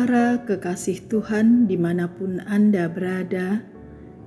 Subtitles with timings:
[0.00, 3.60] Para kekasih Tuhan di mana pun Anda berada,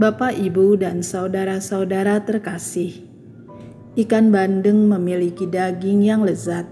[0.00, 3.04] Bapak, ibu, dan saudara-saudara terkasih,
[4.00, 6.64] ikan bandeng memiliki daging yang lezat,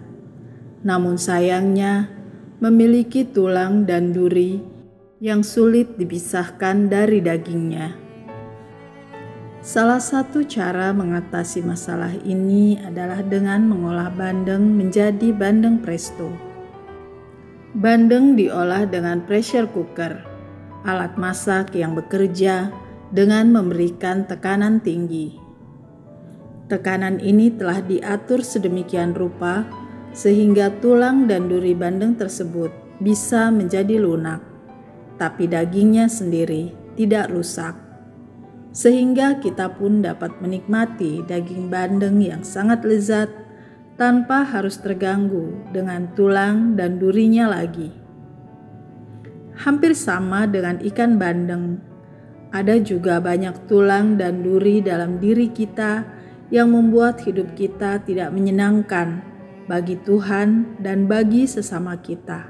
[0.80, 2.21] namun sayangnya
[2.62, 4.62] memiliki tulang dan duri
[5.18, 7.98] yang sulit dipisahkan dari dagingnya.
[9.58, 16.30] Salah satu cara mengatasi masalah ini adalah dengan mengolah bandeng menjadi bandeng presto.
[17.74, 20.22] Bandeng diolah dengan pressure cooker,
[20.86, 22.70] alat masak yang bekerja
[23.10, 25.34] dengan memberikan tekanan tinggi.
[26.70, 29.81] Tekanan ini telah diatur sedemikian rupa
[30.12, 32.68] sehingga tulang dan duri bandeng tersebut
[33.00, 34.44] bisa menjadi lunak,
[35.16, 37.74] tapi dagingnya sendiri tidak rusak.
[38.72, 43.28] Sehingga kita pun dapat menikmati daging bandeng yang sangat lezat
[44.00, 47.92] tanpa harus terganggu dengan tulang dan durinya lagi.
[49.60, 51.76] Hampir sama dengan ikan bandeng,
[52.52, 56.04] ada juga banyak tulang dan duri dalam diri kita
[56.52, 59.31] yang membuat hidup kita tidak menyenangkan
[59.66, 62.46] bagi Tuhan dan bagi sesama kita.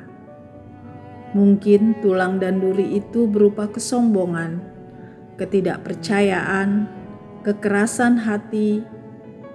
[1.32, 4.60] Mungkin tulang dan duri itu berupa kesombongan,
[5.40, 6.88] ketidakpercayaan,
[7.40, 8.84] kekerasan hati,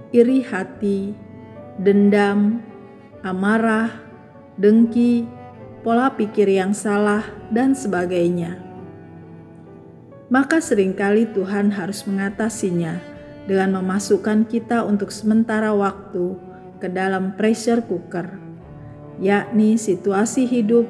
[0.09, 1.13] iri hati,
[1.77, 2.65] dendam,
[3.21, 3.93] amarah,
[4.57, 5.29] dengki,
[5.85, 7.21] pola pikir yang salah,
[7.53, 8.57] dan sebagainya.
[10.27, 12.99] Maka sering kali Tuhan harus mengatasinya
[13.47, 16.46] dengan memasukkan kita untuk sementara waktu
[16.77, 18.37] ke dalam pressure cooker,
[19.17, 20.85] yakni situasi hidup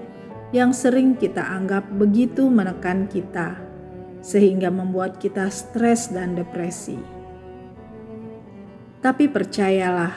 [0.56, 3.59] yang sering kita anggap begitu menekan kita,
[4.24, 7.00] sehingga membuat kita stres dan depresi.
[9.03, 10.16] Tapi percayalah,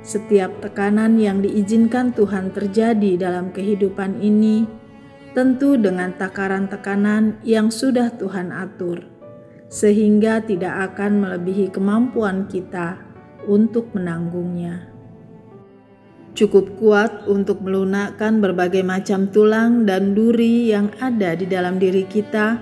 [0.00, 4.64] setiap tekanan yang diizinkan Tuhan terjadi dalam kehidupan ini
[5.36, 9.06] tentu dengan takaran tekanan yang sudah Tuhan atur,
[9.70, 12.98] sehingga tidak akan melebihi kemampuan kita
[13.46, 14.89] untuk menanggungnya
[16.40, 22.56] cukup kuat untuk melunakkan berbagai macam tulang dan duri yang ada di dalam diri kita,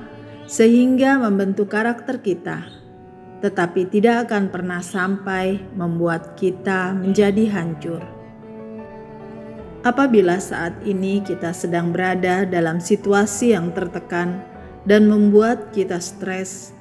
[0.50, 2.67] sehingga membentuk karakter kita,
[3.38, 8.03] tetapi tidak akan pernah sampai membuat kita menjadi hancur.
[9.87, 14.43] Apabila saat ini kita sedang berada dalam situasi yang tertekan
[14.91, 16.75] dan membuat kita stres,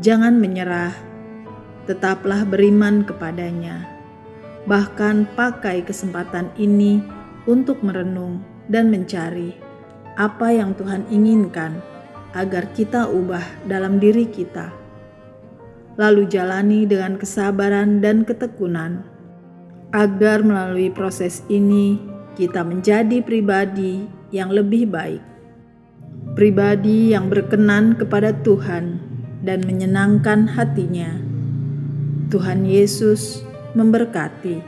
[0.00, 0.96] jangan menyerah,
[1.84, 3.97] tetaplah beriman kepadanya
[4.68, 7.00] bahkan pakai kesempatan ini
[7.48, 9.56] untuk merenung dan mencari
[10.20, 11.80] apa yang Tuhan inginkan
[12.36, 14.68] agar kita ubah dalam diri kita.
[15.96, 19.08] Lalu jalani dengan kesabaran dan ketekunan
[19.96, 21.96] agar melalui proses ini
[22.36, 25.24] kita menjadi pribadi yang lebih baik.
[26.36, 29.00] Pribadi yang berkenan kepada Tuhan
[29.42, 31.18] dan menyenangkan hatinya.
[32.28, 33.47] Tuhan Yesus
[33.78, 34.58] memberkati.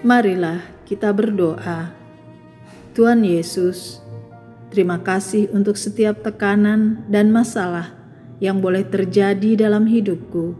[0.00, 1.92] Marilah kita berdoa.
[2.96, 4.00] Tuhan Yesus,
[4.72, 7.92] terima kasih untuk setiap tekanan dan masalah
[8.40, 10.56] yang boleh terjadi dalam hidupku.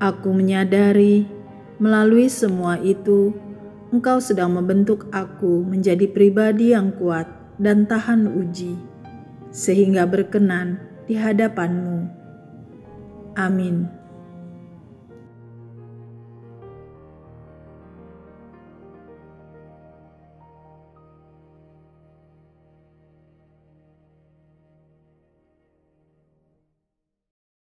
[0.00, 1.28] Aku menyadari
[1.76, 3.36] melalui semua itu,
[3.92, 7.28] Engkau sedang membentuk aku menjadi pribadi yang kuat
[7.60, 8.80] dan tahan uji,
[9.52, 12.08] sehingga berkenan di hadapan-Mu.
[13.36, 14.01] Amin.